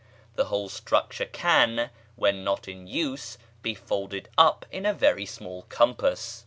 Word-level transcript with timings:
The 0.33 0.45
whole 0.45 0.67
structure 0.67 1.27
can, 1.27 1.91
when 2.15 2.43
not 2.43 2.67
in 2.67 2.87
use, 2.87 3.37
be 3.61 3.75
folded 3.75 4.29
up 4.35 4.65
into 4.71 4.89
a 4.89 4.93
very 4.93 5.27
small 5.27 5.61
compass. 5.69 6.39